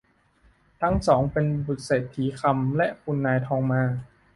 [0.81, 3.81] ทั้งสองเป็นบุตรเศรษฐีคำ และคุณนายทองมา